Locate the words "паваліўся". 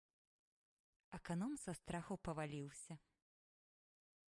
2.29-2.93